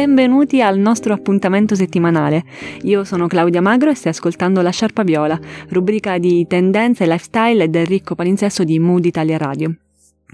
[0.00, 2.44] benvenuti al nostro appuntamento settimanale.
[2.84, 5.38] Io sono Claudia Magro e stai ascoltando La Sciarpa Viola,
[5.68, 9.74] rubrica di tendenze, lifestyle del ricco palinsesto di Mood Italia Radio.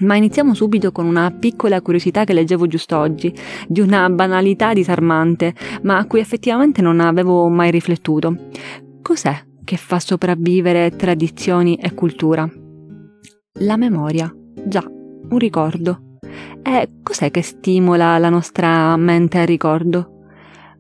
[0.03, 3.35] Ma iniziamo subito con una piccola curiosità che leggevo giusto oggi,
[3.67, 5.53] di una banalità disarmante,
[5.83, 8.37] ma a cui effettivamente non avevo mai riflettuto.
[9.03, 12.49] Cos'è che fa sopravvivere tradizioni e cultura?
[13.61, 14.33] La memoria,
[14.65, 16.06] già, un ricordo.
[16.63, 20.25] E cos'è che stimola la nostra mente al ricordo?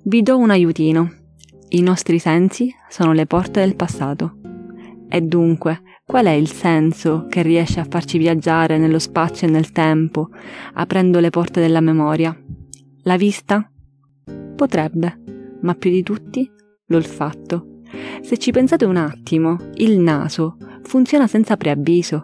[0.02, 1.12] Vi do un aiutino.
[1.68, 4.38] I nostri sensi sono le porte del passato.
[5.08, 9.72] E dunque, qual è il senso che riesce a farci viaggiare nello spazio e nel
[9.72, 10.28] tempo,
[10.74, 12.36] aprendo le porte della memoria?
[13.02, 13.70] La vista?
[14.54, 15.20] Potrebbe,
[15.62, 16.50] ma più di tutti
[16.86, 17.80] l'olfatto.
[18.20, 22.22] Se ci pensate un attimo, il naso funziona senza preavviso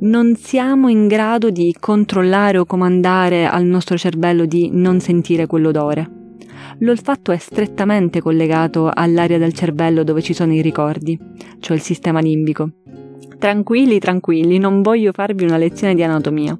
[0.00, 6.20] non siamo in grado di controllare o comandare al nostro cervello di non sentire quell'odore.
[6.78, 11.18] L'olfatto è strettamente collegato all'area del cervello dove ci sono i ricordi,
[11.60, 12.70] cioè il sistema limbico.
[13.38, 16.56] Tranquilli, tranquilli, non voglio farvi una lezione di anatomia.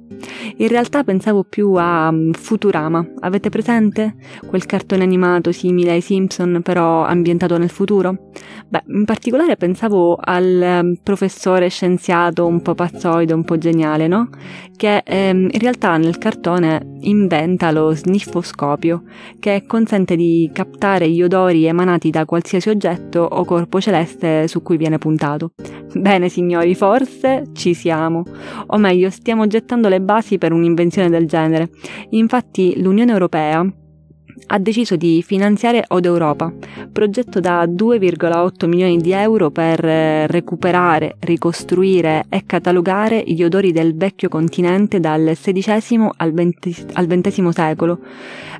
[0.57, 3.05] In realtà pensavo più a mm, Futurama.
[3.21, 4.15] Avete presente?
[4.45, 8.29] Quel cartone animato simile ai Simpson, però ambientato nel futuro?
[8.67, 14.29] Beh, in particolare pensavo al mm, professore scienziato un po' pazzoide, un po' geniale, no?
[14.75, 19.03] Che ehm, in realtà nel cartone inventa lo sniffoscopio,
[19.39, 24.77] che consente di captare gli odori emanati da qualsiasi oggetto o corpo celeste su cui
[24.77, 25.51] viene puntato.
[25.93, 28.23] Bene signori, forse ci siamo,
[28.67, 31.69] o meglio stiamo gettando le basi per un'invenzione del genere.
[32.09, 33.65] Infatti l'Unione Europea
[34.47, 36.51] ha deciso di finanziare Od Europa,
[36.91, 43.95] progetto da 2,8 milioni di euro per eh, recuperare, ricostruire e catalogare gli odori del
[43.95, 47.99] vecchio continente dal XVI al XX secolo,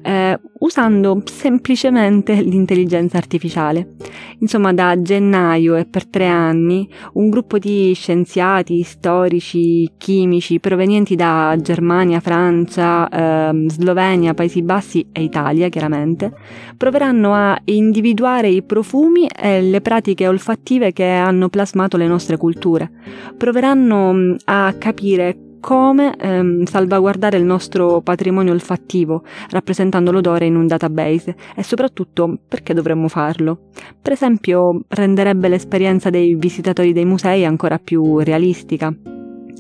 [0.01, 3.95] eh, usando semplicemente l'intelligenza artificiale.
[4.39, 11.55] Insomma, da gennaio e per tre anni un gruppo di scienziati, storici, chimici provenienti da
[11.59, 16.31] Germania, Francia, eh, Slovenia, Paesi Bassi e Italia, chiaramente,
[16.77, 22.91] proveranno a individuare i profumi e le pratiche olfattive che hanno plasmato le nostre culture.
[23.35, 30.67] Proveranno mm, a capire come ehm, salvaguardare il nostro patrimonio olfattivo, rappresentando l'odore in un
[30.67, 33.69] database e soprattutto perché dovremmo farlo.
[33.99, 38.93] Per esempio, renderebbe l'esperienza dei visitatori dei musei ancora più realistica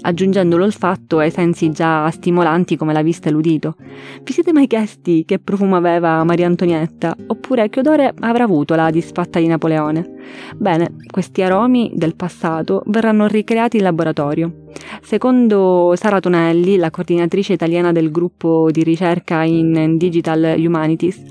[0.01, 3.75] aggiungendo l'olfatto ai sensi già stimolanti come la vista e l'udito.
[4.23, 7.15] Vi siete mai chiesti che profumo aveva Maria Antonietta?
[7.27, 10.11] Oppure che odore avrà avuto la disfatta di Napoleone?
[10.57, 14.53] Bene, questi aromi del passato verranno ricreati in laboratorio.
[15.01, 21.21] Secondo Sara Tonelli, la coordinatrice italiana del gruppo di ricerca in Digital Humanities,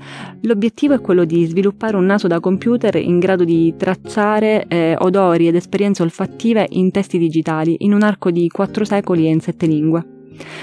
[0.41, 5.47] l'obiettivo è quello di sviluppare un naso da computer in grado di tracciare eh, odori
[5.47, 9.65] ed esperienze olfattive in testi digitali in un arco di quattro secoli e in sette
[9.65, 10.05] lingue.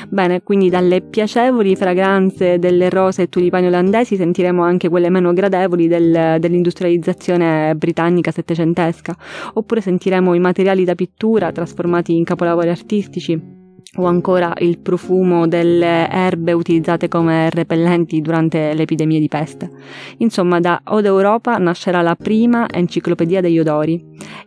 [0.09, 5.87] Bene, quindi dalle piacevoli fragranze delle rose e tulipani olandesi sentiremo anche quelle meno gradevoli
[5.87, 9.15] del, dell'industrializzazione britannica settecentesca,
[9.55, 13.59] oppure sentiremo i materiali da pittura trasformati in capolavori artistici
[13.97, 19.71] o ancora il profumo delle erbe utilizzate come repellenti durante le epidemie di peste.
[20.19, 24.01] Insomma, da Ode Europa nascerà la prima enciclopedia degli odori,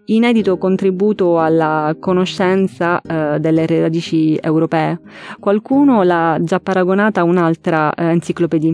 [0.06, 5.00] inedito contributo alla conoscenza eh, delle radici europee.
[5.40, 8.74] Qualcuno l'ha già paragonata a un'altra eh, enciclopedia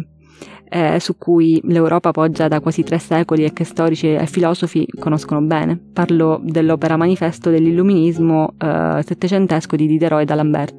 [0.69, 5.41] eh, su cui l'Europa poggia da quasi tre secoli e che storici e filosofi conoscono
[5.41, 5.77] bene.
[5.93, 10.75] Parlo dell'opera manifesto dell'illuminismo eh, settecentesco di Diderot e d'Alembert.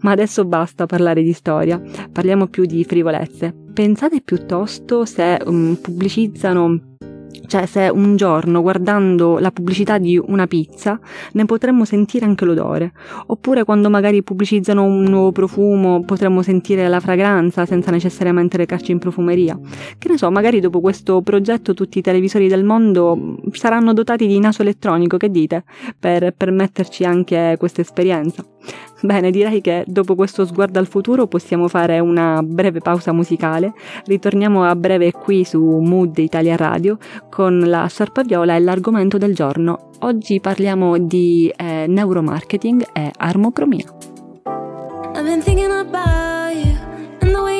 [0.00, 1.80] Ma adesso basta parlare di storia,
[2.12, 3.54] parliamo più di frivolezze.
[3.72, 6.93] Pensate piuttosto se um, pubblicizzano
[7.46, 10.98] cioè, se un giorno guardando la pubblicità di una pizza
[11.32, 12.92] ne potremmo sentire anche l'odore,
[13.26, 18.98] oppure quando magari pubblicizzano un nuovo profumo potremmo sentire la fragranza senza necessariamente recarci in
[18.98, 19.58] profumeria.
[19.98, 24.38] Che ne so, magari dopo questo progetto tutti i televisori del mondo saranno dotati di
[24.38, 25.64] naso elettronico, che dite?
[25.98, 28.44] Per permetterci anche questa esperienza.
[29.04, 33.74] Bene, direi che dopo questo sguardo al futuro possiamo fare una breve pausa musicale.
[34.06, 36.96] Ritorniamo a breve qui su Mood Italia Radio
[37.28, 39.90] con la sciarpa viola e l'argomento del giorno.
[40.00, 43.84] Oggi parliamo di eh, neuromarketing e armocromia.
[45.14, 46.74] I've been thinking about you
[47.20, 47.53] and the way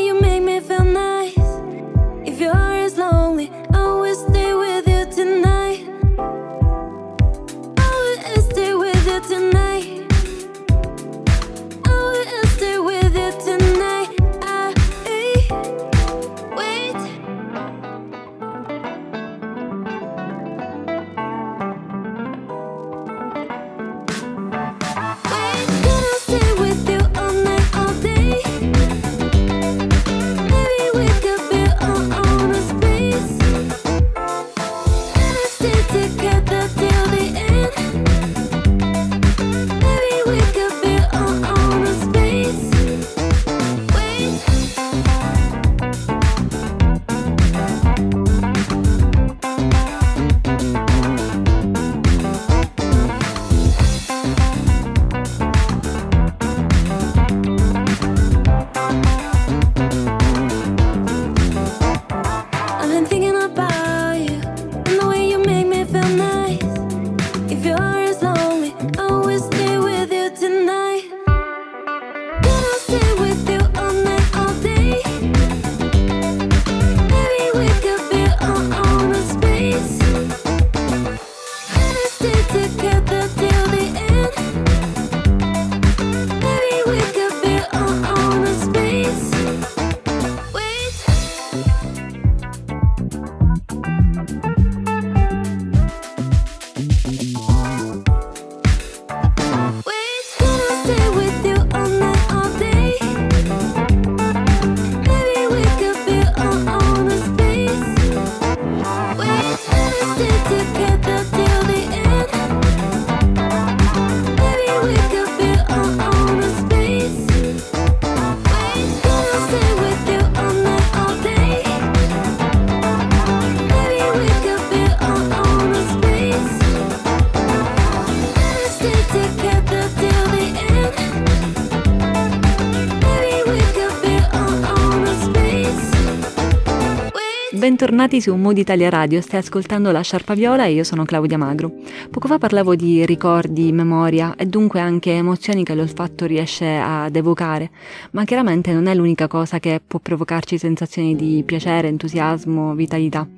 [137.95, 141.71] Bentornati su Mood Italia Radio, stai ascoltando la Sciarpa Viola e io sono Claudia Magro.
[142.11, 147.71] Poco fa parlavo di ricordi, memoria e dunque anche emozioni che l'olfatto riesce ad evocare,
[148.11, 153.29] ma chiaramente non è l'unica cosa che può provocarci sensazioni di piacere, entusiasmo, vitalità.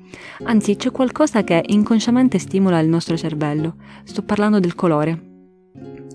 [0.45, 3.75] Anzi, c'è qualcosa che inconsciamente stimola il nostro cervello.
[4.05, 5.36] Sto parlando del colore.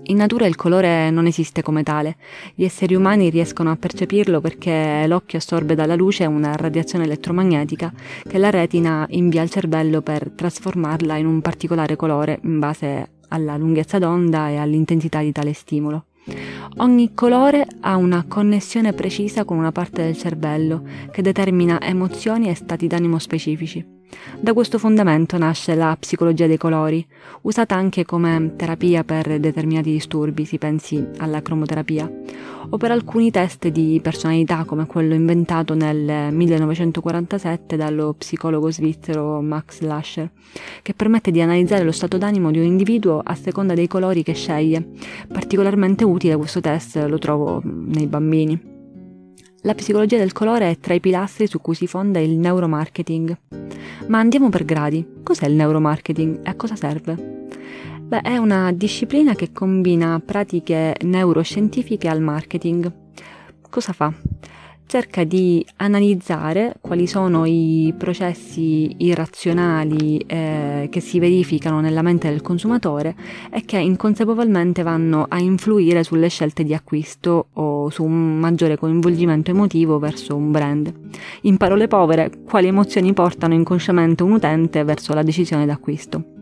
[0.07, 2.17] In natura il colore non esiste come tale,
[2.55, 7.93] gli esseri umani riescono a percepirlo perché l'occhio assorbe dalla luce una radiazione elettromagnetica
[8.27, 13.55] che la retina invia al cervello per trasformarla in un particolare colore in base alla
[13.55, 16.05] lunghezza d'onda e all'intensità di tale stimolo.
[16.77, 22.55] Ogni colore ha una connessione precisa con una parte del cervello che determina emozioni e
[22.55, 24.01] stati d'animo specifici.
[24.39, 27.05] Da questo fondamento nasce la psicologia dei colori,
[27.41, 32.11] usata anche come terapia per determinati disturbi, si pensi alla cromoterapia,
[32.69, 39.79] o per alcuni test di personalità come quello inventato nel 1947 dallo psicologo svizzero Max
[39.81, 40.29] Lascher,
[40.81, 44.33] che permette di analizzare lo stato d'animo di un individuo a seconda dei colori che
[44.33, 44.89] sceglie.
[45.27, 48.71] Particolarmente utile questo test lo trovo nei bambini.
[49.65, 53.37] La psicologia del colore è tra i pilastri su cui si fonda il neuromarketing.
[54.07, 55.05] Ma andiamo per gradi.
[55.23, 57.47] Cos'è il neuromarketing e a cosa serve?
[58.01, 62.91] Beh, è una disciplina che combina pratiche neuroscientifiche al marketing.
[63.69, 64.13] Cosa fa?
[64.85, 72.41] Cerca di analizzare quali sono i processi irrazionali eh, che si verificano nella mente del
[72.41, 73.15] consumatore
[73.51, 79.51] e che inconsapevolmente vanno a influire sulle scelte di acquisto o su un maggiore coinvolgimento
[79.51, 80.93] emotivo verso un brand.
[81.41, 86.32] In parole povere, quali emozioni portano inconsciamente un utente verso la decisione d'acquisto.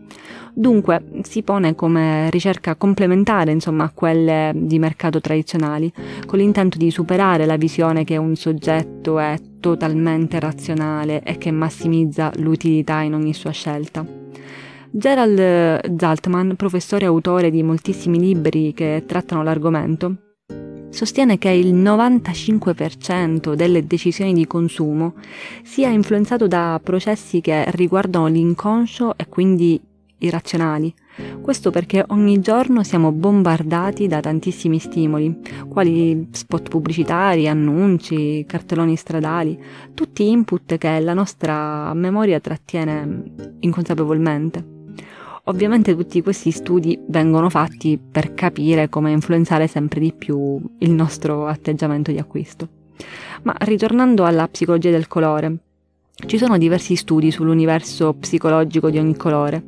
[0.54, 5.90] Dunque si pone come ricerca complementare insomma, a quelle di mercato tradizionali,
[6.26, 12.30] con l'intento di superare la visione che un soggetto è totalmente razionale e che massimizza
[12.36, 14.04] l'utilità in ogni sua scelta.
[14.90, 20.16] Gerald Zaltman, professore e autore di moltissimi libri che trattano l'argomento,
[20.90, 25.14] sostiene che il 95% delle decisioni di consumo
[25.62, 29.80] sia influenzato da processi che riguardano l'inconscio e quindi
[30.26, 30.92] irrazionali.
[31.40, 39.58] Questo perché ogni giorno siamo bombardati da tantissimi stimoli, quali spot pubblicitari, annunci, cartelloni stradali,
[39.94, 43.22] tutti input che la nostra memoria trattiene
[43.60, 44.80] inconsapevolmente.
[45.46, 51.46] Ovviamente tutti questi studi vengono fatti per capire come influenzare sempre di più il nostro
[51.46, 52.68] atteggiamento di acquisto.
[53.42, 55.56] Ma ritornando alla psicologia del colore,
[56.26, 59.62] ci sono diversi studi sull'universo psicologico di ogni colore.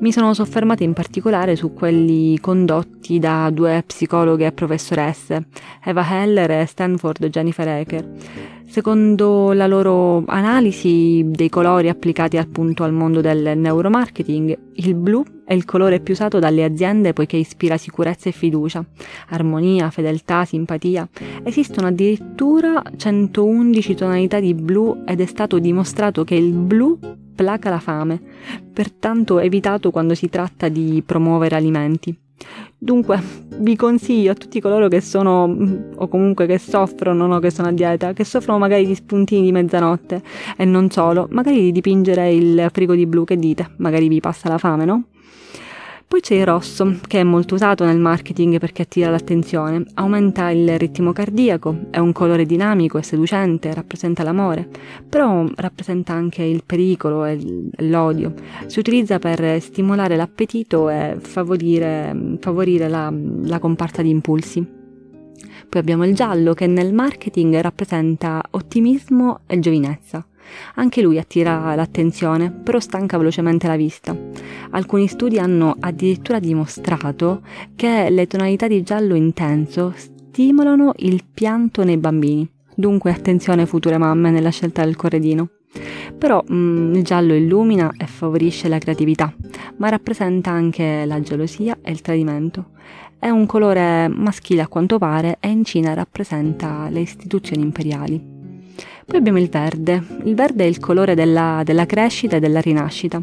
[0.00, 5.46] Mi sono soffermata in particolare su quelli condotti da due psicologhe e professoresse,
[5.84, 8.08] Eva Heller e Stanford Jennifer Ecker.
[8.66, 15.54] Secondo la loro analisi dei colori applicati appunto al mondo del neuromarketing, il blu è
[15.54, 18.84] il colore più usato dalle aziende poiché ispira sicurezza e fiducia,
[19.30, 21.08] armonia, fedeltà, simpatia.
[21.42, 26.96] Esistono addirittura 111 tonalità di blu ed è stato dimostrato che il blu
[27.34, 28.20] placa la fame,
[28.72, 32.16] pertanto evitato quando si tratta di promuovere alimenti.
[32.78, 33.20] Dunque,
[33.58, 35.52] vi consiglio a tutti coloro che sono,
[35.96, 39.52] o comunque che soffrono, no, che sono a dieta, che soffrono magari di spuntini di
[39.52, 40.22] mezzanotte
[40.56, 43.72] e non solo, magari di dipingere il frigo di blu, che dite?
[43.78, 45.06] Magari vi passa la fame, no?
[46.10, 50.76] Poi c'è il rosso, che è molto usato nel marketing perché attira l'attenzione, aumenta il
[50.76, 54.68] ritmo cardiaco, è un colore dinamico e seducente, rappresenta l'amore,
[55.08, 57.38] però rappresenta anche il pericolo e
[57.76, 58.34] l'odio.
[58.66, 63.14] Si utilizza per stimolare l'appetito e favorire, favorire la,
[63.44, 64.66] la comparsa di impulsi.
[65.68, 70.26] Poi abbiamo il giallo che nel marketing rappresenta ottimismo e giovinezza.
[70.74, 74.16] Anche lui attira l'attenzione, però stanca velocemente la vista.
[74.70, 77.42] Alcuni studi hanno addirittura dimostrato
[77.76, 82.48] che le tonalità di giallo intenso stimolano il pianto nei bambini.
[82.74, 85.48] Dunque attenzione future mamme nella scelta del corredino.
[86.16, 89.32] Però mm, il giallo illumina e favorisce la creatività,
[89.76, 92.70] ma rappresenta anche la gelosia e il tradimento.
[93.18, 98.39] È un colore maschile a quanto pare e in Cina rappresenta le istituzioni imperiali.
[99.10, 100.00] Poi abbiamo il verde.
[100.22, 103.20] Il verde è il colore della, della crescita e della rinascita.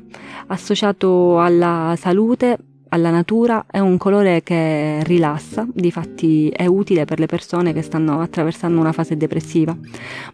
[0.48, 2.58] Associato alla salute,
[2.89, 8.20] alla natura, è un colore che rilassa, difatti è utile per le persone che stanno
[8.20, 9.77] attraversando una fase depressiva,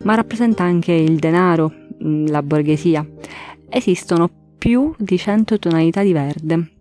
[0.05, 3.05] ma rappresenta anche il denaro, la borghesia.
[3.69, 6.72] Esistono più di 100 tonalità di verde.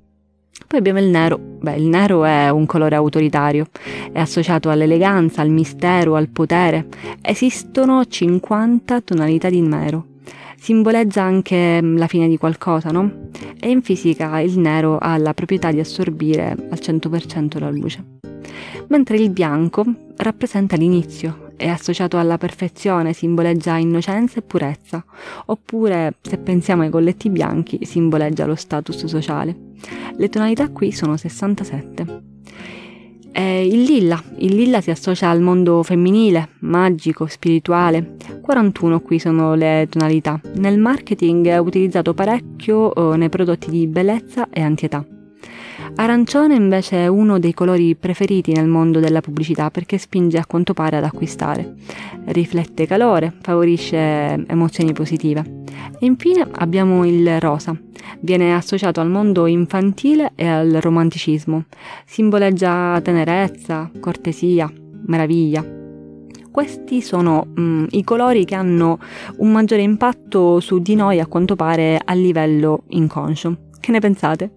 [0.67, 1.39] Poi abbiamo il nero.
[1.39, 3.67] Beh, il nero è un colore autoritario,
[4.13, 6.87] è associato all'eleganza, al mistero, al potere.
[7.21, 10.07] Esistono 50 tonalità di nero.
[10.57, 13.29] Simboleggia anche mm, la fine di qualcosa, no?
[13.59, 18.05] E in fisica il nero ha la proprietà di assorbire al 100% la luce.
[18.89, 19.85] Mentre il bianco
[20.19, 25.05] rappresenta l'inizio, è associato alla perfezione, simboleggia innocenza e purezza,
[25.47, 29.71] oppure se pensiamo ai colletti bianchi simboleggia lo status sociale.
[30.17, 32.21] Le tonalità qui sono 67.
[33.35, 38.17] E il lilla, il lilla si associa al mondo femminile, magico, spirituale.
[38.43, 40.39] 41 qui sono le tonalità.
[40.57, 45.05] Nel marketing è utilizzato parecchio eh, nei prodotti di bellezza e antietà.
[45.95, 50.73] Arancione invece è uno dei colori preferiti nel mondo della pubblicità perché spinge a quanto
[50.73, 51.75] pare ad acquistare.
[52.27, 55.61] Riflette calore, favorisce emozioni positive.
[55.99, 57.79] E infine abbiamo il rosa.
[58.21, 61.67] Viene associato al mondo infantile e al romanticismo.
[62.07, 64.73] Simboleggia tenerezza, cortesia,
[65.07, 65.65] meraviglia.
[66.51, 68.99] Questi sono mm, i colori che hanno
[69.39, 73.57] un maggiore impatto su di noi a quanto pare a livello inconscio.
[73.79, 74.53] Che ne pensate?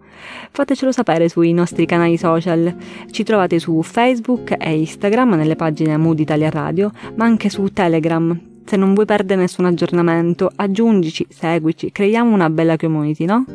[0.51, 2.75] Fatecelo sapere sui nostri canali social.
[3.09, 8.39] Ci trovate su Facebook e Instagram nelle pagine Mood Italia Radio, ma anche su Telegram.
[8.65, 13.45] Se non vuoi perdere nessun aggiornamento, aggiungici, seguici, creiamo una bella community, no?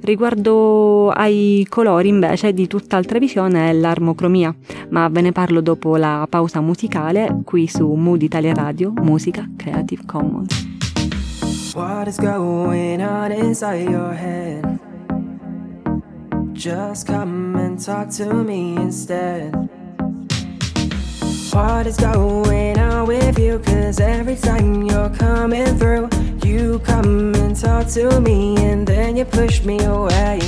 [0.00, 4.54] Riguardo ai colori invece di tutt'altra visione è l'armocromia,
[4.88, 10.04] ma ve ne parlo dopo la pausa musicale qui su Mood Italia Radio, musica Creative
[10.06, 10.64] Commons.
[11.74, 14.85] What is going on inside your head?
[16.66, 19.54] Just come and talk to me instead.
[21.52, 23.60] What is going on with you?
[23.60, 26.08] Cause every time you're coming through,
[26.44, 30.40] you come and talk to me and then you push me away.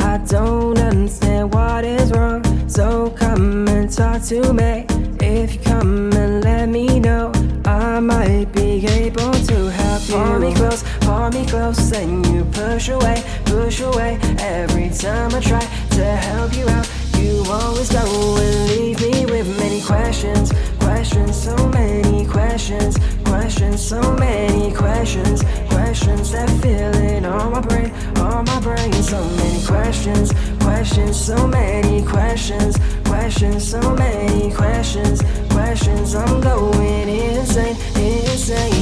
[0.00, 4.84] I don't understand what is wrong, so come and talk to me.
[5.20, 7.32] If you come and let me know,
[7.64, 9.83] I might be able to help.
[10.08, 14.18] Pull me close, pull me close, and you push away, push away.
[14.38, 18.04] Every time I try to help you out, you always go
[18.36, 26.32] and leave me with many questions, questions, so many questions, questions, so many questions, questions
[26.32, 32.04] that fill in all my brain, all my brain, so many questions, questions, so many
[32.04, 36.14] questions, questions, so many questions, questions.
[36.14, 38.73] I'm going insane, insane,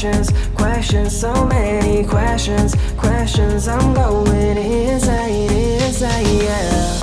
[0.00, 3.68] questions, questions, so many questions, questions.
[3.68, 5.50] I'm going insane,
[5.82, 7.00] insane, yeah.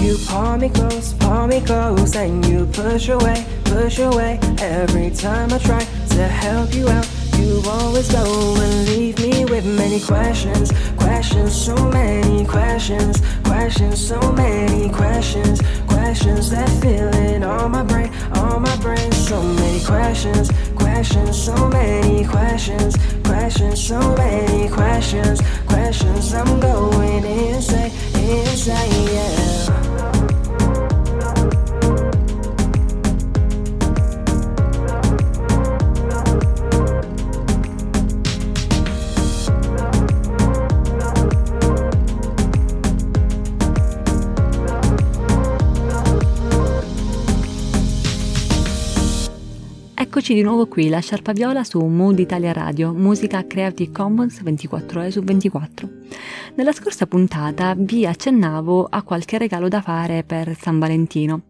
[0.00, 4.40] You pull me close, pull me close, and you push away, push away.
[4.58, 9.64] Every time I try to help you out, you always go and leave me with
[9.64, 17.68] many questions, questions, so many questions, questions, so many questions, questions that fill in all
[17.68, 24.68] my brain, all my brain, so many questions, questions, so many questions, questions, so many
[24.68, 26.34] questions, questions.
[26.34, 29.87] I'm going insane, insane, yeah.
[50.18, 54.98] Eccoci di nuovo qui, la Sciarpa Viola su Mood Italia Radio, musica Creative Commons 24
[54.98, 55.88] ore su 24.
[56.56, 61.42] Nella scorsa puntata vi accennavo a qualche regalo da fare per San Valentino.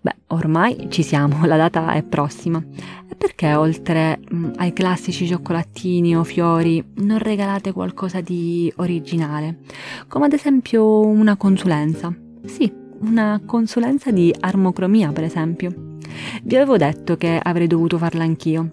[0.00, 2.64] Beh, ormai ci siamo, la data è prossima.
[3.08, 9.62] E perché oltre mh, ai classici cioccolatini o fiori non regalate qualcosa di originale?
[10.06, 12.14] Come ad esempio una consulenza.
[12.46, 12.72] Sì,
[13.04, 15.98] una consulenza di armocromia, per esempio.
[16.42, 18.70] Vi avevo detto che avrei dovuto farla anch'io.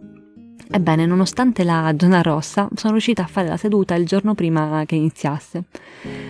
[0.73, 4.95] Ebbene, nonostante la zona rossa, sono riuscita a fare la seduta il giorno prima che
[4.95, 5.65] iniziasse.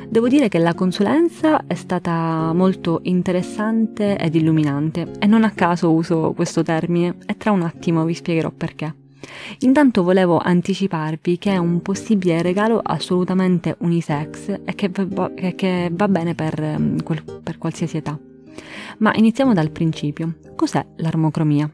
[0.09, 5.91] Devo dire che la consulenza è stata molto interessante ed illuminante e non a caso
[5.91, 9.00] uso questo termine e tra un attimo vi spiegherò perché.
[9.60, 16.07] Intanto volevo anticiparvi che è un possibile regalo assolutamente unisex e che va, che va
[16.07, 16.97] bene per, mm,
[17.43, 18.17] per qualsiasi età.
[18.99, 20.36] Ma iniziamo dal principio.
[20.55, 21.69] Cos'è l'armocromia?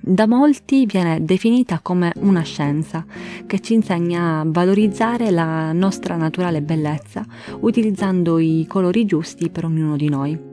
[0.00, 3.04] Da molti viene definita come una scienza
[3.46, 7.26] che ci insegna a valorizzare la nostra naturale bellezza
[7.60, 10.47] utilizzando i colori giusti per ognuno di noi.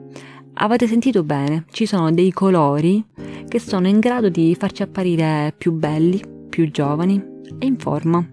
[0.58, 3.04] Avete sentito bene, ci sono dei colori
[3.46, 7.22] che sono in grado di farci apparire più belli, più giovani
[7.58, 8.26] e in forma.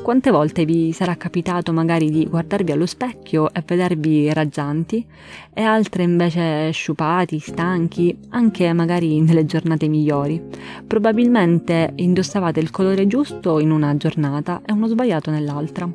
[0.00, 5.06] Quante volte vi sarà capitato magari di guardarvi allo specchio e vedervi raggianti
[5.52, 10.42] e altre invece sciupati, stanchi, anche magari nelle giornate migliori?
[10.86, 15.88] Probabilmente indossavate il colore giusto in una giornata e uno sbagliato nell'altra.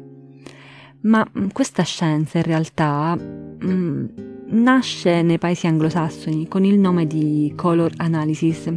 [1.01, 4.05] Ma mm, questa scienza in realtà mm,
[4.49, 8.71] nasce nei paesi anglosassoni con il nome di color analysis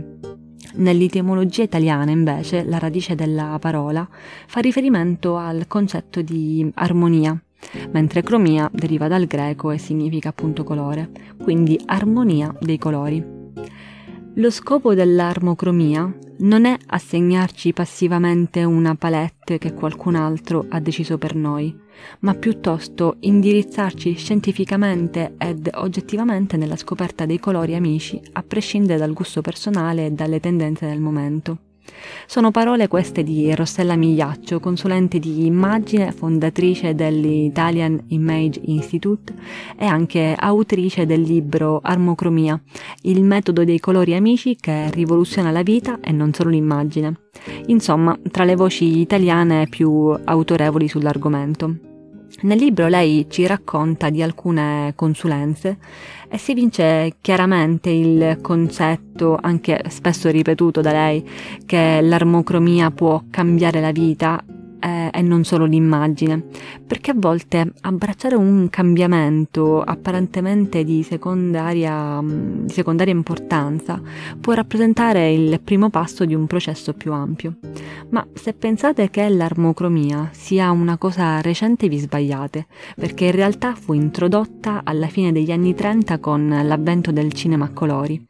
[0.72, 4.08] Nell'etimologia italiana, invece, la radice della parola
[4.46, 7.36] fa riferimento al concetto di armonia,
[7.90, 11.10] mentre cromia deriva dal greco e significa appunto colore,
[11.42, 13.24] quindi armonia dei colori.
[14.34, 21.34] Lo scopo dell'armocromia non è assegnarci passivamente una palette che qualcun altro ha deciso per
[21.34, 21.74] noi,
[22.20, 29.40] ma piuttosto indirizzarci scientificamente ed oggettivamente nella scoperta dei colori amici, a prescindere dal gusto
[29.40, 31.69] personale e dalle tendenze del momento.
[32.26, 39.34] Sono parole queste di Rossella Migliaccio, consulente di immagine, fondatrice dell'Italian Image Institute
[39.76, 42.60] e anche autrice del libro Armocromia,
[43.02, 47.20] il metodo dei colori amici che rivoluziona la vita e non solo l'immagine.
[47.66, 51.89] Insomma, tra le voci italiane più autorevoli sull'argomento.
[52.42, 55.78] Nel libro lei ci racconta di alcune consulenze
[56.28, 61.28] e si vince chiaramente il concetto, anche spesso ripetuto da lei,
[61.66, 64.42] che l'armocromia può cambiare la vita
[64.80, 66.42] eh, e non solo l'immagine,
[66.86, 74.00] perché a volte abbracciare un cambiamento apparentemente di secondaria, mm, di secondaria importanza
[74.40, 77.56] può rappresentare il primo passo di un processo più ampio.
[78.08, 82.66] Ma se pensate che l'armocromia sia una cosa recente vi sbagliate,
[82.96, 87.70] perché in realtà fu introdotta alla fine degli anni 30 con l'avvento del cinema a
[87.70, 88.24] colori.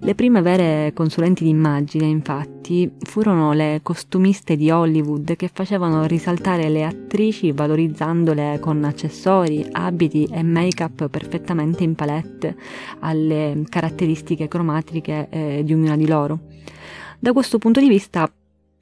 [0.00, 6.84] Le prime vere consulenti d'immagine, infatti, furono le costumiste di Hollywood che facevano risaltare le
[6.84, 12.56] attrici valorizzandole con accessori, abiti e make-up perfettamente in palette
[13.00, 16.40] alle caratteristiche cromatiche eh, di ognuna di loro.
[17.18, 18.30] Da questo punto di vista,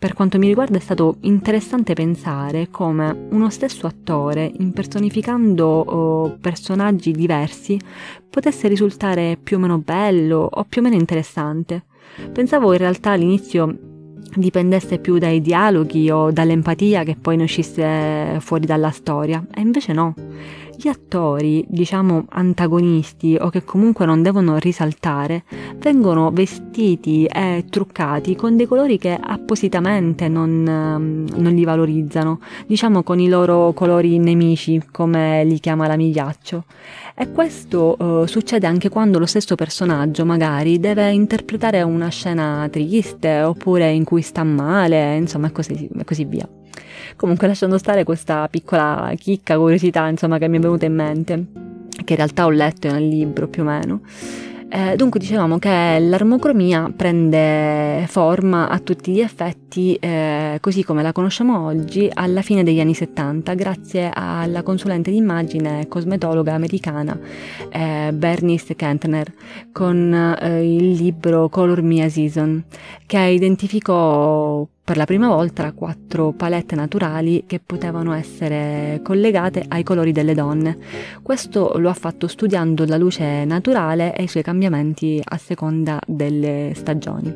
[0.00, 7.12] per quanto mi riguarda è stato interessante pensare come uno stesso attore, impersonificando oh, personaggi
[7.12, 7.78] diversi,
[8.30, 11.84] potesse risultare più o meno bello o più o meno interessante.
[12.32, 13.89] Pensavo in realtà all'inizio
[14.34, 19.92] dipendesse più dai dialoghi o dall'empatia che poi ne uscisse fuori dalla storia, e invece
[19.92, 20.14] no
[20.80, 25.44] gli attori, diciamo antagonisti o che comunque non devono risaltare,
[25.76, 33.02] vengono vestiti e truccati con dei colori che appositamente non, ehm, non li valorizzano, diciamo
[33.02, 36.64] con i loro colori nemici, come li chiama la Migliaccio.
[37.14, 43.42] E questo uh, succede anche quando lo stesso personaggio magari deve interpretare una scena triste
[43.42, 46.48] oppure in cui sta male, insomma, e così, così via.
[47.16, 51.46] Comunque lasciando stare questa piccola chicca, curiosità, insomma, che mi è venuta in mente,
[52.04, 54.00] che in realtà ho letto nel libro più o meno.
[54.72, 61.10] Eh, dunque dicevamo che l'armocromia prende forma a tutti gli effetti eh, così come la
[61.10, 67.18] conosciamo oggi alla fine degli anni 70 grazie alla consulente d'immagine cosmetologa americana
[67.68, 69.32] eh, Bernice Kentner
[69.72, 72.62] con eh, il libro Color Me a Season
[73.06, 80.10] che identificò per la prima volta quattro palette naturali che potevano essere collegate ai colori
[80.10, 80.78] delle donne.
[81.22, 86.72] Questo lo ha fatto studiando la luce naturale e i suoi cambiamenti a seconda delle
[86.74, 87.32] stagioni.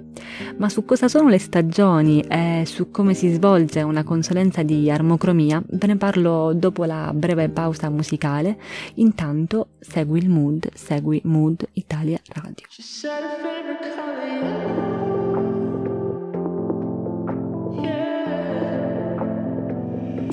[0.56, 5.62] Ma su cosa sono le stagioni e su come si svolge una consulenza di armocromia
[5.64, 8.58] ve ne parlo dopo la breve pausa musicale.
[8.94, 12.64] Intanto segui il mood, segui Mood Italia Radio.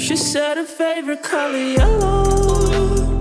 [0.01, 3.19] She said her favorite color yellow.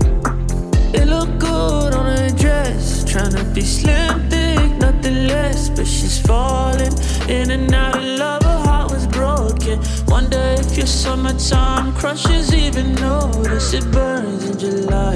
[0.93, 3.03] It looked good on her dress.
[3.05, 5.69] Trying to be slim, thick, nothing less.
[5.69, 6.91] But she's falling
[7.29, 8.41] in and out of love.
[8.41, 9.79] Her heart was broken.
[10.07, 15.15] Wonder if your summertime crushes even notice it burns in July.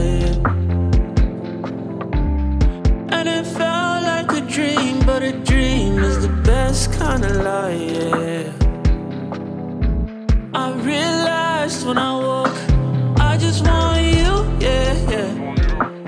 [3.09, 7.71] And it felt like a dream, but a dream is the best kind of lie.
[7.71, 8.64] Yeah.
[10.57, 12.59] I realized when I woke,
[13.19, 14.31] I just want you,
[14.65, 15.29] yeah, yeah.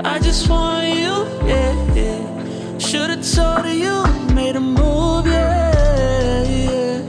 [0.06, 2.78] I just want you, yeah, yeah.
[2.78, 7.02] Should've told you made a move, yeah, yeah.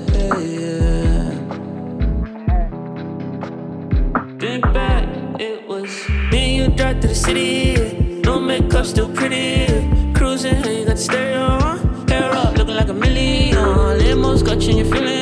[4.41, 5.07] Think back,
[5.41, 5.91] it was
[6.33, 9.67] me and you drive to the city, no makeup, still pretty.
[10.13, 13.55] Cruising, you got the stereo on, hair up, looking like a million.
[14.01, 15.18] Limos got you in your feelings,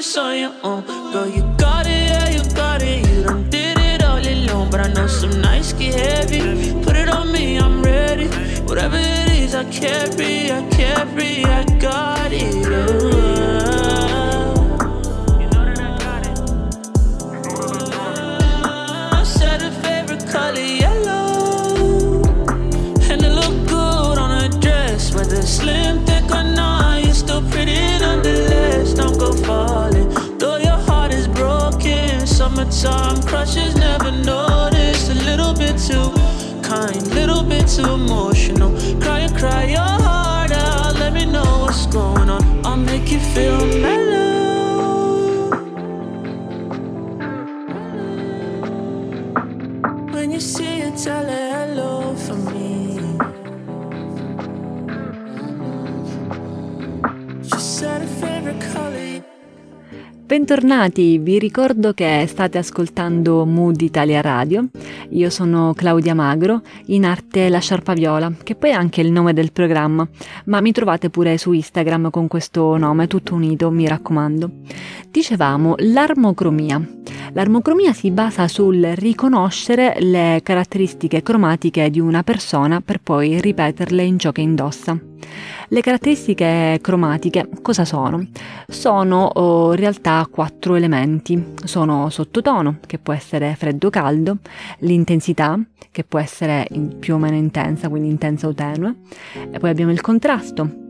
[0.00, 0.82] this on your own.
[1.12, 3.06] Girl, you got it, yeah, you got it.
[3.06, 4.70] You done did it all alone.
[4.70, 6.72] But I know some nights get heavy.
[6.84, 8.28] Put it on me, I'm ready.
[8.68, 12.66] Whatever it is, I carry, I carry, I got it.
[12.66, 13.29] Oh.
[32.80, 35.10] Summertime crushes never noticed.
[35.10, 36.10] A little bit too
[36.62, 38.70] kind, little bit too emotional.
[39.00, 40.94] Cry, cry your heart out.
[40.94, 42.42] Let me know what's going on.
[42.64, 44.09] I'll make you feel mellow.
[60.40, 64.68] Bentornati, vi ricordo che state ascoltando Mood Italia Radio.
[65.10, 69.34] Io sono Claudia Magro, in arte La Sciarpa Viola, che poi è anche il nome
[69.34, 70.08] del programma,
[70.46, 74.50] ma mi trovate pure su Instagram con questo nome, tutto unito, mi raccomando.
[75.10, 76.88] Dicevamo l'armocromia.
[77.34, 84.18] L'armocromia si basa sul riconoscere le caratteristiche cromatiche di una persona per poi ripeterle in
[84.18, 84.98] ciò che indossa.
[85.72, 88.26] Le caratteristiche cromatiche cosa sono?
[88.66, 91.52] Sono oh, in realtà quattro elementi.
[91.62, 94.38] Sono sottotono, che può essere freddo-caldo,
[94.78, 95.56] l'intensità,
[95.92, 96.66] che può essere
[96.98, 98.96] più o meno intensa, quindi intensa o tenue,
[99.48, 100.89] e poi abbiamo il contrasto,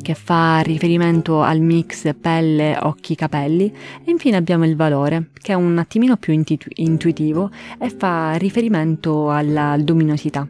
[0.00, 3.72] che fa riferimento al mix pelle, occhi, capelli
[4.04, 9.30] e infine abbiamo il valore che è un attimino più intu- intuitivo e fa riferimento
[9.30, 10.46] alla luminosità.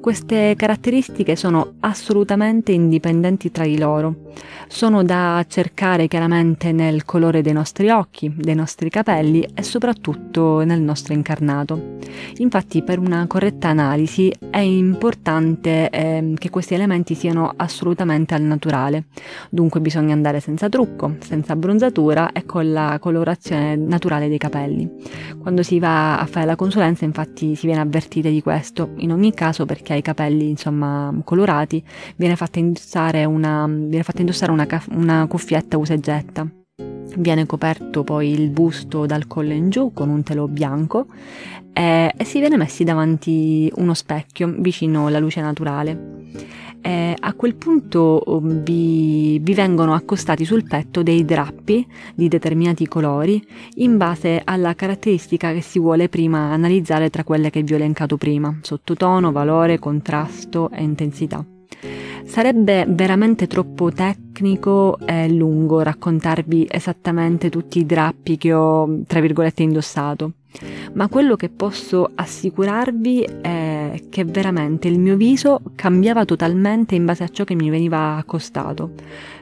[0.00, 4.30] Queste caratteristiche sono assolutamente indipendenti tra di loro.
[4.66, 10.80] Sono da cercare chiaramente nel colore dei nostri occhi, dei nostri capelli e soprattutto nel
[10.80, 11.98] nostro incarnato.
[12.38, 18.81] Infatti per una corretta analisi è importante eh, che questi elementi siano assolutamente al naturale.
[19.50, 24.90] Dunque bisogna andare senza trucco, senza abbronzatura e con la colorazione naturale dei capelli.
[25.40, 28.92] Quando si va a fare la consulenza infatti si viene avvertite di questo.
[28.96, 31.82] In ogni caso perché ha i capelli insomma colorati
[32.16, 33.68] viene fatta indossare una,
[34.02, 36.61] fatta indossare una, una cuffietta usa e getta.
[37.16, 41.06] Viene coperto poi il busto dal collo in giù con un telo bianco
[41.72, 46.20] e, e si viene messi davanti uno specchio vicino alla luce naturale.
[46.80, 52.88] E a quel punto um, vi, vi, vengono accostati sul petto dei drappi di determinati
[52.88, 53.40] colori
[53.74, 58.16] in base alla caratteristica che si vuole prima analizzare tra quelle che vi ho elencato
[58.16, 61.51] prima, sottotono, valore, contrasto e intensità.
[62.24, 69.62] Sarebbe veramente troppo tecnico e lungo raccontarvi esattamente tutti i drappi che ho, tra virgolette,
[69.62, 70.32] indossato,
[70.92, 77.24] ma quello che posso assicurarvi è che veramente il mio viso cambiava totalmente in base
[77.24, 78.92] a ciò che mi veniva accostato.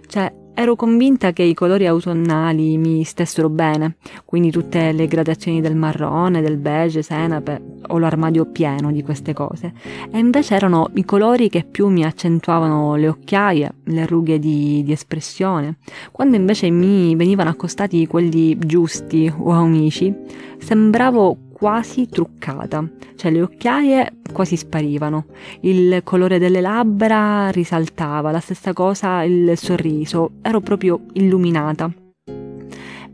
[0.07, 3.97] Cioè, Ero convinta che i colori autunnali mi stessero bene,
[4.27, 9.73] quindi tutte le gradazioni del marrone, del beige, senape, ho l'armadio pieno di queste cose,
[10.11, 14.93] e invece erano i colori che più mi accentuavano le occhiaie, le rughe di, di
[14.93, 15.79] espressione,
[16.13, 20.15] quando invece mi venivano accostati quelli giusti o amici,
[20.59, 22.83] sembravo quasi truccata,
[23.17, 25.27] cioè le occhiaie quasi sparivano,
[25.61, 31.93] il colore delle labbra risaltava, la stessa cosa il sorriso, ero proprio illuminata.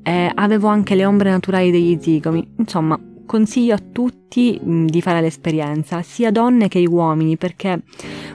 [0.00, 6.02] E avevo anche le ombre naturali degli zigomi, insomma consiglio a tutti di fare l'esperienza,
[6.02, 7.82] sia donne che uomini, perché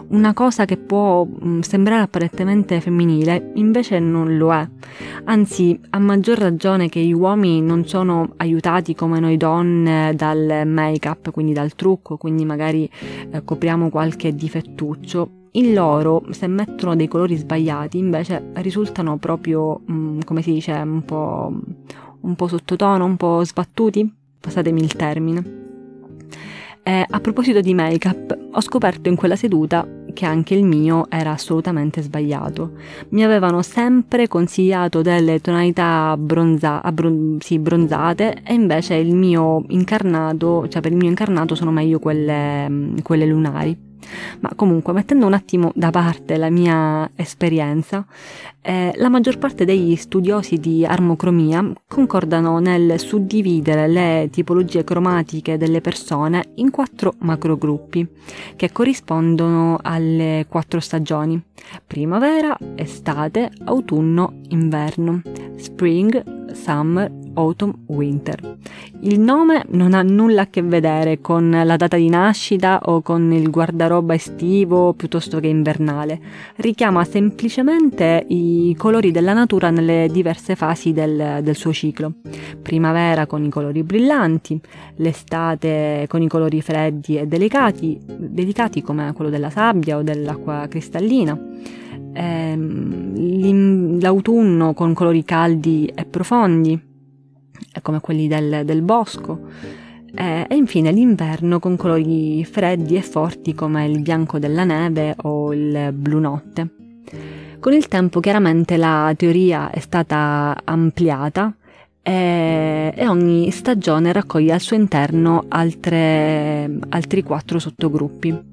[0.09, 1.25] una cosa che può
[1.61, 4.67] sembrare apparentemente femminile invece non lo è.
[5.25, 11.31] Anzi, a maggior ragione che gli uomini non sono aiutati come noi donne dal make-up,
[11.31, 12.89] quindi dal trucco, quindi magari
[13.31, 15.47] eh, copriamo qualche difettuccio.
[15.53, 19.81] In loro, se mettono dei colori sbagliati, invece risultano proprio,
[20.23, 21.53] come si dice, un po',
[22.21, 25.59] un po' sottotono, un po' sbattuti passatemi il termine.
[26.83, 31.31] Eh, a proposito di make-up, ho scoperto in quella seduta che anche il mio era
[31.31, 32.71] assolutamente sbagliato.
[33.09, 40.67] Mi avevano sempre consigliato delle tonalità bronza- abbron- sì, bronzate e invece il mio incarnato,
[40.67, 43.89] cioè per il mio incarnato sono meglio quelle, quelle lunari.
[44.39, 48.05] Ma comunque, mettendo un attimo da parte la mia esperienza,
[48.61, 55.81] eh, la maggior parte degli studiosi di armocromia concordano nel suddividere le tipologie cromatiche delle
[55.81, 58.07] persone in quattro macrogruppi,
[58.55, 61.41] che corrispondono alle quattro stagioni:
[61.85, 65.21] primavera, estate, autunno, inverno,
[65.55, 68.57] spring, summer, autumn, winter.
[69.01, 73.31] Il nome non ha nulla a che vedere con la data di nascita o con
[73.31, 76.19] il guardaroba estivo piuttosto che invernale,
[76.57, 82.13] richiama semplicemente i colori della natura nelle diverse fasi del, del suo ciclo.
[82.61, 84.59] Primavera con i colori brillanti,
[84.97, 91.37] l'estate con i colori freddi e delicati, delicati come quello della sabbia o dell'acqua cristallina,
[92.13, 96.89] ehm, l'autunno con colori caldi e profondi,
[97.81, 99.47] come quelli del, del bosco,
[100.13, 105.53] e, e infine l'inverno con colori freddi e forti come il bianco della neve o
[105.53, 106.69] il blu notte.
[107.59, 111.55] Con il tempo chiaramente la teoria è stata ampliata
[112.01, 118.50] e, e ogni stagione raccoglie al suo interno altre, altri quattro sottogruppi.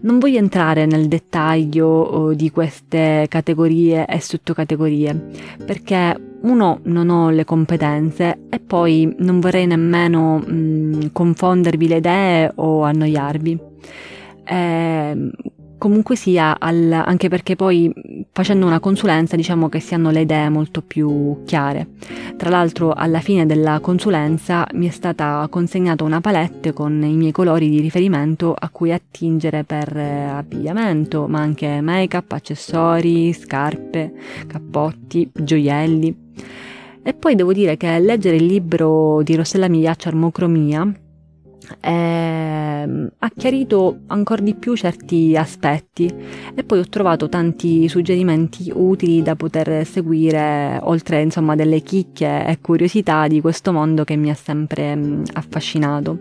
[0.00, 5.30] Non voglio entrare nel dettaglio oh, di queste categorie e sottocategorie,
[5.64, 12.52] perché uno non ho le competenze e poi non vorrei nemmeno mh, confondervi le idee
[12.54, 13.58] o annoiarvi.
[14.44, 15.30] Eh,
[15.78, 17.92] comunque sia, al, anche perché poi
[18.32, 21.86] facendo una consulenza diciamo che si hanno le idee molto più chiare.
[22.36, 27.32] Tra l'altro alla fine della consulenza mi è stata consegnata una palette con i miei
[27.32, 34.12] colori di riferimento a cui attingere per eh, abbigliamento, ma anche make-up, accessori, scarpe,
[34.46, 36.26] cappotti, gioielli.
[37.02, 40.92] E poi devo dire che leggere il libro di Rossella Migliaccio Armocromia
[41.80, 46.12] eh, ha chiarito ancora di più certi aspetti
[46.54, 52.58] e poi ho trovato tanti suggerimenti utili da poter seguire oltre insomma delle chicche e
[52.60, 56.18] curiosità di questo mondo che mi ha sempre mh, affascinato.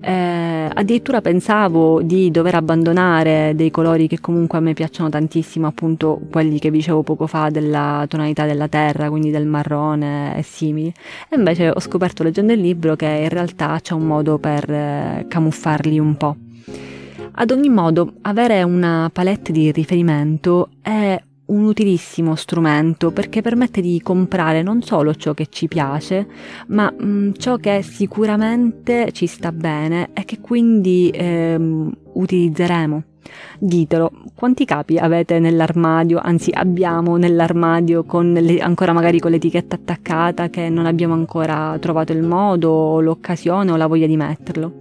[0.00, 6.20] Eh, addirittura pensavo di dover abbandonare dei colori che comunque a me piacciono tantissimo, appunto
[6.30, 10.92] quelli che dicevo poco fa della tonalità della terra, quindi del marrone e simili.
[11.28, 15.24] E invece ho scoperto leggendo il libro che in realtà c'è un modo per eh,
[15.28, 16.36] camuffarli un po'.
[17.40, 24.00] Ad ogni modo, avere una palette di riferimento è un utilissimo strumento perché permette di
[24.02, 26.26] comprare non solo ciò che ci piace,
[26.68, 33.02] ma mh, mm, ciò che sicuramente ci sta bene e che quindi ehm, utilizzeremo.
[33.58, 40.68] Ditelo, quanti capi avete nell'armadio, anzi abbiamo nell'armadio le, ancora magari con l'etichetta attaccata che
[40.68, 44.72] non abbiamo ancora trovato il modo, l'occasione o la voglia di metterlo.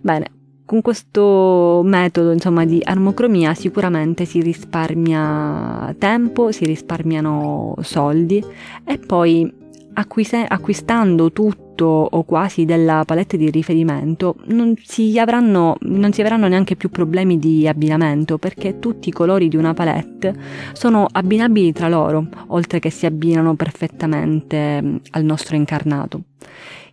[0.00, 0.30] Bene,
[0.72, 8.42] con questo metodo insomma, di armocromia sicuramente si risparmia tempo, si risparmiano soldi
[8.82, 9.52] e poi
[9.92, 16.48] acquise- acquistando tutto o quasi della palette di riferimento non si, avranno, non si avranno
[16.48, 20.34] neanche più problemi di abbinamento perché tutti i colori di una palette
[20.72, 26.22] sono abbinabili tra loro oltre che si abbinano perfettamente mm, al nostro incarnato.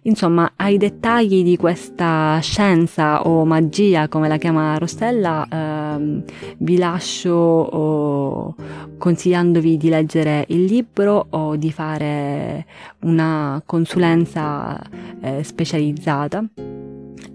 [0.10, 6.24] Insomma, ai dettagli di questa scienza o magia, come la chiama Rostella, ehm,
[6.58, 8.56] vi lascio oh,
[8.98, 12.66] consigliandovi di leggere il libro o di fare
[13.02, 14.82] una consulenza
[15.22, 16.44] eh, specializzata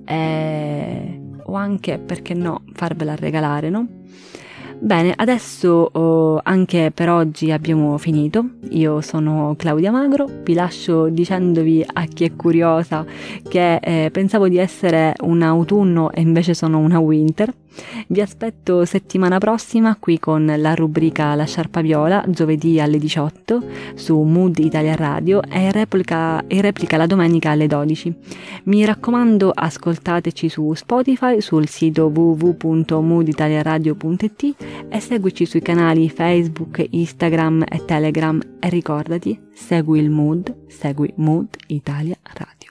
[0.05, 3.87] eh, o anche, perché no, farvela regalare, no?
[4.85, 8.45] Bene, adesso oh, anche per oggi abbiamo finito.
[8.73, 13.03] Io sono Claudia Magro, vi lascio dicendovi a chi è curiosa
[13.49, 17.51] che eh, pensavo di essere un autunno e invece sono una winter.
[18.07, 23.63] Vi aspetto settimana prossima qui con la rubrica La Sciarpa Viola, giovedì alle 18
[23.95, 28.15] su Mood Italia Radio e replica, e replica la domenica alle 12.
[28.65, 34.55] Mi raccomando, ascoltateci su Spotify, sul sito www.mooditaliaradio.it
[34.89, 41.49] e seguici sui canali Facebook, Instagram e Telegram e ricordati, segui il Mood, segui Mood
[41.69, 42.64] Italia Radio.